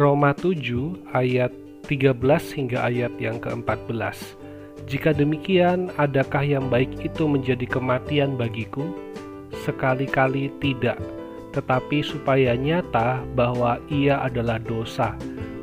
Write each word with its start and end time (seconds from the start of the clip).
Roma 0.00 0.32
7 0.32 1.12
ayat 1.12 1.52
13 1.84 2.16
hingga 2.56 2.88
ayat 2.88 3.12
yang 3.20 3.36
ke-14. 3.36 4.32
Jika 4.88 5.12
demikian, 5.12 5.92
adakah 6.00 6.40
yang 6.40 6.72
baik 6.72 7.04
itu 7.04 7.28
menjadi 7.28 7.68
kematian 7.68 8.40
bagiku? 8.40 8.96
Sekali-kali 9.60 10.48
tidak, 10.56 10.96
tetapi 11.52 12.00
supaya 12.00 12.56
nyata 12.56 13.20
bahwa 13.36 13.76
ia 13.92 14.24
adalah 14.24 14.56
dosa, 14.56 15.12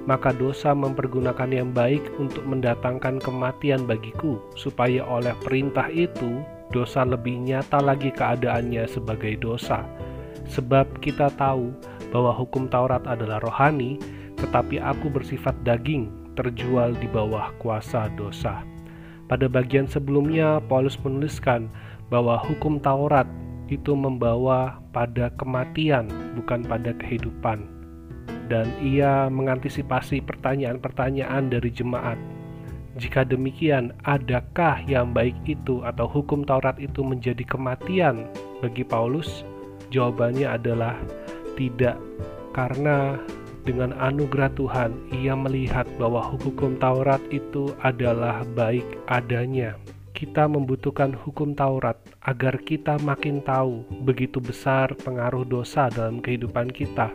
maka 0.05 0.29
dosa 0.29 0.69
mempergunakan 0.69 1.49
yang 1.49 1.73
baik 1.73 2.05
untuk 2.21 2.45
mendatangkan 2.45 3.17
kematian 3.17 3.89
bagiku, 3.89 4.37
supaya 4.53 5.01
oleh 5.09 5.33
perintah 5.41 5.89
itu 5.89 6.45
dosa 6.69 7.01
lebih 7.01 7.41
nyata 7.41 7.81
lagi 7.81 8.13
keadaannya 8.13 8.85
sebagai 8.85 9.33
dosa. 9.41 9.81
Sebab 10.45 11.01
kita 11.01 11.33
tahu 11.33 11.73
bahwa 12.13 12.37
hukum 12.37 12.69
Taurat 12.69 13.01
adalah 13.09 13.41
rohani, 13.41 13.97
tetapi 14.37 14.77
aku 14.81 15.09
bersifat 15.09 15.53
daging, 15.65 16.09
terjual 16.37 16.93
di 16.97 17.09
bawah 17.09 17.49
kuasa 17.57 18.09
dosa. 18.13 18.61
Pada 19.27 19.49
bagian 19.51 19.89
sebelumnya, 19.89 20.63
Paulus 20.71 20.95
menuliskan 21.03 21.67
bahwa 22.07 22.39
hukum 22.39 22.79
Taurat 22.79 23.27
itu 23.67 23.91
membawa 23.91 24.79
pada 24.95 25.27
kematian, 25.35 26.07
bukan 26.39 26.63
pada 26.63 26.95
kehidupan. 26.95 27.67
Dan 28.47 28.71
ia 28.79 29.27
mengantisipasi 29.27 30.23
pertanyaan-pertanyaan 30.23 31.51
dari 31.51 31.67
jemaat. 31.67 32.15
Jika 32.95 33.27
demikian, 33.27 33.91
adakah 34.07 34.79
yang 34.87 35.11
baik 35.11 35.35
itu 35.43 35.83
atau 35.83 36.07
hukum 36.07 36.47
Taurat 36.47 36.79
itu 36.79 37.03
menjadi 37.03 37.43
kematian 37.43 38.31
bagi 38.63 38.87
Paulus? 38.87 39.43
Jawabannya 39.91 40.47
adalah 40.47 40.95
tidak, 41.59 41.99
karena 42.55 43.19
dengan 43.67 43.91
anugerah 43.99 44.47
Tuhan, 44.55 44.95
ia 45.11 45.35
melihat 45.35 45.83
bahwa 45.99 46.23
hukum 46.23 46.79
Taurat 46.79 47.19
itu 47.35 47.75
adalah 47.83 48.47
baik 48.55 48.87
adanya. 49.11 49.75
Kita 50.15 50.47
membutuhkan 50.47 51.11
hukum 51.11 51.51
Taurat 51.51 51.99
agar 52.23 52.63
kita 52.63 52.95
makin 53.03 53.43
tahu 53.43 53.83
begitu 54.07 54.39
besar 54.39 54.95
pengaruh 55.03 55.43
dosa 55.43 55.91
dalam 55.91 56.23
kehidupan 56.23 56.71
kita. 56.71 57.11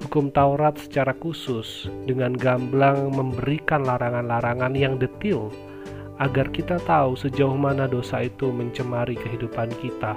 Hukum 0.00 0.32
Taurat 0.32 0.80
secara 0.80 1.12
khusus 1.12 1.92
dengan 2.08 2.32
gamblang 2.32 3.12
memberikan 3.12 3.84
larangan-larangan 3.84 4.72
yang 4.72 4.96
detil 4.96 5.52
agar 6.16 6.48
kita 6.48 6.80
tahu 6.88 7.20
sejauh 7.20 7.54
mana 7.54 7.84
dosa 7.84 8.24
itu 8.24 8.48
mencemari 8.48 9.12
kehidupan 9.12 9.68
kita. 9.76 10.16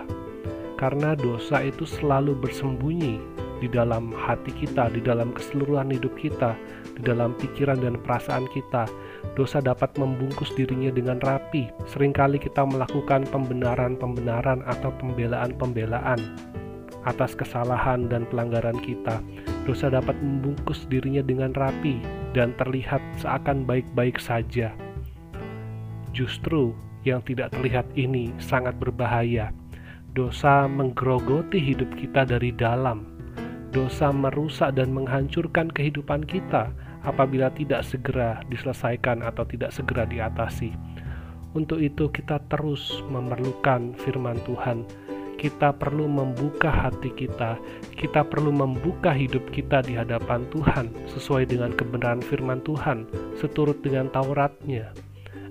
Karena 0.80 1.12
dosa 1.20 1.60
itu 1.60 1.84
selalu 1.84 2.40
bersembunyi 2.40 3.39
di 3.60 3.68
dalam 3.68 4.12
hati 4.16 4.52
kita, 4.56 4.92
di 4.92 5.04
dalam 5.04 5.36
keseluruhan 5.36 5.92
hidup 5.92 6.16
kita, 6.16 6.56
di 6.96 7.02
dalam 7.04 7.36
pikiran 7.38 7.80
dan 7.80 8.00
perasaan 8.00 8.48
kita. 8.52 8.88
Dosa 9.36 9.60
dapat 9.60 9.96
membungkus 10.00 10.52
dirinya 10.56 10.92
dengan 10.92 11.20
rapi. 11.20 11.68
Seringkali 11.92 12.40
kita 12.40 12.64
melakukan 12.64 13.28
pembenaran-pembenaran 13.30 14.64
atau 14.68 14.92
pembelaan-pembelaan 15.00 16.20
atas 17.08 17.36
kesalahan 17.36 18.12
dan 18.12 18.28
pelanggaran 18.28 18.76
kita. 18.84 19.24
Dosa 19.64 19.92
dapat 19.92 20.18
membungkus 20.20 20.88
dirinya 20.90 21.24
dengan 21.24 21.54
rapi 21.54 22.02
dan 22.34 22.56
terlihat 22.58 23.00
seakan 23.22 23.64
baik-baik 23.64 24.18
saja. 24.20 24.74
Justru 26.12 26.74
yang 27.08 27.24
tidak 27.24 27.56
terlihat 27.56 27.88
ini 27.96 28.34
sangat 28.42 28.76
berbahaya. 28.82 29.54
Dosa 30.18 30.66
menggerogoti 30.66 31.62
hidup 31.62 31.94
kita 31.96 32.26
dari 32.26 32.50
dalam, 32.50 33.06
dosa 33.70 34.09
merusak 34.09 34.73
dan 34.73 34.89
menghancurkan 34.94 35.70
kehidupan 35.70 36.25
kita 36.25 36.73
apabila 37.06 37.53
tidak 37.53 37.86
segera 37.86 38.42
diselesaikan 38.50 39.24
atau 39.24 39.46
tidak 39.47 39.72
segera 39.72 40.03
diatasi. 40.09 40.74
Untuk 41.57 41.81
itu, 41.81 42.13
kita 42.13 42.38
terus 42.46 43.02
memerlukan 43.09 43.97
firman 43.97 44.38
Tuhan. 44.46 44.85
Kita 45.40 45.72
perlu 45.72 46.03
membuka 46.06 46.68
hati 46.68 47.16
kita, 47.16 47.56
kita 47.96 48.28
perlu 48.28 48.52
membuka 48.52 49.16
hidup 49.16 49.47
kita 49.56 49.80
di 49.88 49.96
hadapan 49.96 50.44
Tuhan 50.51 50.91
sesuai 51.16 51.47
dengan 51.47 51.72
kebenaran 51.72 52.19
firman 52.19 52.59
Tuhan, 52.68 53.07
seturut 53.40 53.80
dengan 53.80 54.12
Tauratnya, 54.12 54.91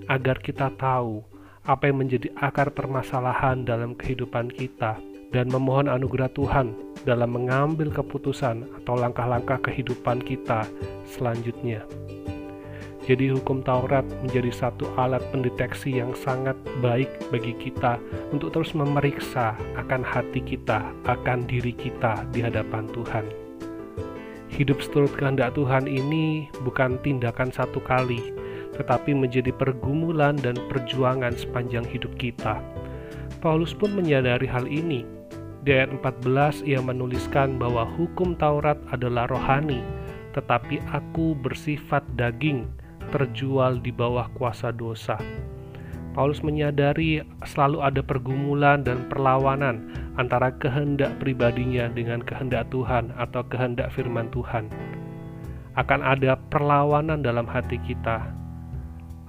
agar 0.05 0.37
kita 0.45 0.69
tahu 0.77 1.25
apa 1.65 1.89
yang 1.89 2.05
menjadi 2.05 2.29
akar 2.37 2.69
permasalahan 2.69 3.65
dalam 3.65 3.97
kehidupan 3.97 4.53
kita 4.53 5.01
dan 5.29 5.49
memohon 5.49 5.89
anugerah 5.89 6.29
Tuhan 6.33 6.73
dalam 7.05 7.37
mengambil 7.37 7.93
keputusan 7.93 8.65
atau 8.81 8.93
langkah-langkah 8.97 9.61
kehidupan 9.61 10.25
kita 10.25 10.65
selanjutnya. 11.05 11.85
Jadi 13.09 13.33
hukum 13.33 13.65
Taurat 13.65 14.05
menjadi 14.21 14.53
satu 14.53 14.85
alat 14.93 15.25
pendeteksi 15.33 15.97
yang 15.97 16.13
sangat 16.13 16.53
baik 16.77 17.09
bagi 17.33 17.57
kita 17.57 17.97
untuk 18.29 18.53
terus 18.53 18.77
memeriksa 18.77 19.57
akan 19.81 20.05
hati 20.05 20.45
kita, 20.45 20.93
akan 21.09 21.49
diri 21.49 21.73
kita 21.73 22.21
di 22.29 22.45
hadapan 22.45 22.85
Tuhan. 22.93 23.25
Hidup 24.53 24.77
seturut 24.85 25.09
kehendak 25.17 25.57
Tuhan 25.57 25.89
ini 25.89 26.53
bukan 26.61 27.01
tindakan 27.01 27.49
satu 27.49 27.81
kali, 27.81 28.21
tetapi 28.77 29.17
menjadi 29.17 29.57
pergumulan 29.57 30.37
dan 30.37 30.53
perjuangan 30.69 31.33
sepanjang 31.33 31.89
hidup 31.89 32.13
kita. 32.21 32.61
Paulus 33.41 33.73
pun 33.73 33.89
menyadari 33.95 34.45
hal 34.45 34.69
ini 34.69 35.18
di 35.59 35.75
ayat 35.75 35.91
14 35.91 36.63
ia 36.63 36.79
menuliskan 36.79 37.59
bahwa 37.59 37.83
hukum 37.83 38.31
Taurat 38.39 38.79
adalah 38.95 39.27
rohani, 39.27 39.83
tetapi 40.31 40.79
aku 40.95 41.35
bersifat 41.35 41.99
daging, 42.15 42.63
terjual 43.11 43.83
di 43.83 43.91
bawah 43.91 44.31
kuasa 44.39 44.71
dosa. 44.71 45.19
Paulus 46.15 46.41
menyadari 46.41 47.21
selalu 47.43 47.85
ada 47.85 48.01
pergumulan 48.01 48.81
dan 48.81 49.05
perlawanan 49.11 49.87
antara 50.17 50.51
kehendak 50.57 51.15
pribadinya 51.21 51.91
dengan 51.91 52.23
kehendak 52.23 52.67
Tuhan 52.71 53.13
atau 53.19 53.43
kehendak 53.45 53.91
firman 53.93 54.31
Tuhan. 54.33 54.71
Akan 55.77 56.01
ada 56.03 56.35
perlawanan 56.49 57.23
dalam 57.23 57.47
hati 57.47 57.79
kita. 57.83 58.25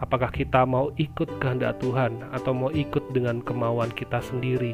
Apakah 0.00 0.32
kita 0.32 0.64
mau 0.64 0.88
ikut 0.96 1.28
kehendak 1.38 1.78
Tuhan 1.84 2.24
atau 2.32 2.56
mau 2.56 2.72
ikut 2.72 3.12
dengan 3.12 3.44
kemauan 3.44 3.92
kita 3.92 4.24
sendiri? 4.24 4.72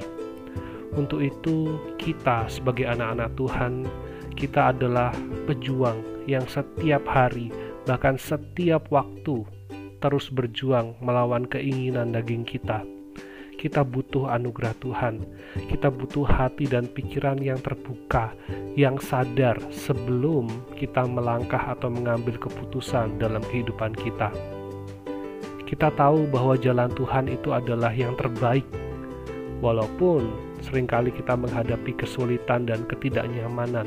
Untuk 0.94 1.24
itu, 1.24 1.82
kita 1.98 2.46
sebagai 2.46 2.86
anak-anak 2.86 3.34
Tuhan, 3.34 3.72
kita 4.36 4.70
adalah 4.76 5.10
pejuang 5.48 5.98
yang 6.28 6.44
setiap 6.46 7.02
hari, 7.08 7.50
bahkan 7.88 8.20
setiap 8.20 8.86
waktu, 8.92 9.42
terus 9.98 10.28
berjuang 10.28 10.94
melawan 11.00 11.48
keinginan 11.48 12.12
daging 12.12 12.44
kita. 12.44 12.84
Kita 13.56 13.80
butuh 13.82 14.28
anugerah 14.28 14.76
Tuhan, 14.84 15.24
kita 15.72 15.88
butuh 15.88 16.28
hati 16.28 16.68
dan 16.68 16.84
pikiran 16.92 17.40
yang 17.40 17.56
terbuka, 17.64 18.36
yang 18.76 19.00
sadar 19.00 19.56
sebelum 19.72 20.46
kita 20.76 21.08
melangkah 21.08 21.72
atau 21.72 21.88
mengambil 21.88 22.36
keputusan 22.36 23.16
dalam 23.16 23.40
kehidupan 23.48 23.96
kita. 23.96 24.28
Kita 25.64 25.88
tahu 25.96 26.28
bahwa 26.28 26.54
jalan 26.60 26.92
Tuhan 26.92 27.32
itu 27.32 27.50
adalah 27.56 27.90
yang 27.96 28.12
terbaik, 28.20 28.68
walaupun 29.64 30.45
Seringkali 30.66 31.14
kita 31.14 31.38
menghadapi 31.38 31.94
kesulitan 31.94 32.66
dan 32.66 32.82
ketidaknyamanan. 32.90 33.86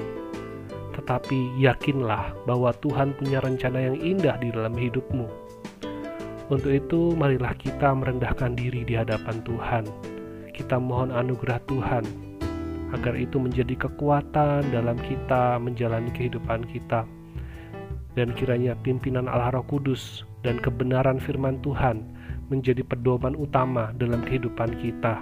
Tetapi 0.96 1.60
yakinlah 1.60 2.32
bahwa 2.48 2.72
Tuhan 2.80 3.20
punya 3.20 3.44
rencana 3.44 3.92
yang 3.92 4.00
indah 4.00 4.40
di 4.40 4.48
dalam 4.56 4.72
hidupmu. 4.80 5.28
Untuk 6.48 6.72
itu, 6.72 7.14
marilah 7.20 7.52
kita 7.60 7.92
merendahkan 7.92 8.56
diri 8.56 8.88
di 8.88 8.96
hadapan 8.96 9.44
Tuhan. 9.44 9.84
Kita 10.56 10.80
mohon 10.80 11.12
anugerah 11.12 11.60
Tuhan 11.68 12.04
agar 12.96 13.14
itu 13.20 13.38
menjadi 13.38 13.76
kekuatan 13.76 14.72
dalam 14.72 14.98
kita 15.04 15.60
menjalani 15.60 16.10
kehidupan 16.16 16.64
kita. 16.72 17.04
Dan 18.16 18.34
kiranya 18.34 18.74
pimpinan 18.82 19.28
Allah 19.28 19.52
Roh 19.52 19.68
Kudus 19.68 20.24
dan 20.48 20.58
kebenaran 20.58 21.20
firman 21.20 21.60
Tuhan 21.60 22.08
menjadi 22.50 22.82
pedoman 22.88 23.36
utama 23.38 23.94
dalam 24.00 24.26
kehidupan 24.26 24.74
kita 24.82 25.22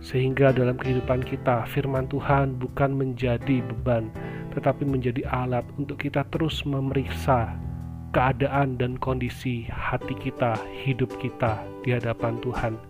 sehingga 0.00 0.52
dalam 0.52 0.76
kehidupan 0.76 1.24
kita 1.24 1.66
firman 1.68 2.06
Tuhan 2.06 2.56
bukan 2.60 2.94
menjadi 2.94 3.64
beban 3.64 4.12
tetapi 4.56 4.88
menjadi 4.88 5.28
alat 5.28 5.68
untuk 5.76 6.00
kita 6.00 6.24
terus 6.32 6.64
memeriksa 6.64 7.52
keadaan 8.16 8.80
dan 8.80 8.96
kondisi 8.96 9.68
hati 9.68 10.16
kita, 10.16 10.56
hidup 10.80 11.12
kita 11.20 11.60
di 11.84 11.92
hadapan 11.92 12.40
Tuhan. 12.40 12.80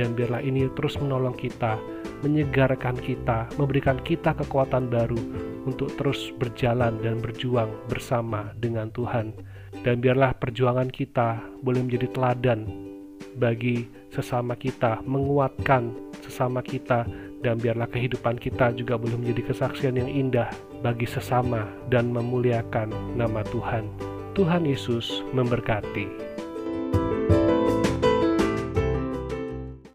Dan 0.00 0.16
biarlah 0.16 0.40
ini 0.40 0.72
terus 0.72 0.96
menolong 0.96 1.36
kita, 1.36 1.76
menyegarkan 2.24 2.96
kita, 2.96 3.52
memberikan 3.60 4.00
kita 4.00 4.32
kekuatan 4.32 4.88
baru 4.88 5.20
untuk 5.68 5.92
terus 6.00 6.32
berjalan 6.40 6.96
dan 7.04 7.20
berjuang 7.20 7.68
bersama 7.92 8.56
dengan 8.56 8.88
Tuhan. 8.96 9.36
Dan 9.84 10.00
biarlah 10.00 10.32
perjuangan 10.40 10.88
kita 10.88 11.44
boleh 11.60 11.84
menjadi 11.84 12.08
teladan 12.16 12.64
bagi 13.36 13.84
sesama 14.08 14.56
kita, 14.56 15.04
menguatkan 15.04 15.92
sesama 16.22 16.62
kita 16.62 17.04
dan 17.42 17.58
biarlah 17.58 17.90
kehidupan 17.90 18.38
kita 18.38 18.70
juga 18.78 18.94
boleh 18.96 19.18
menjadi 19.18 19.52
kesaksian 19.52 19.98
yang 19.98 20.08
indah 20.08 20.48
bagi 20.80 21.04
sesama 21.04 21.66
dan 21.90 22.14
memuliakan 22.14 22.90
nama 23.18 23.42
Tuhan. 23.50 23.90
Tuhan 24.32 24.64
Yesus 24.64 25.20
memberkati. 25.36 26.31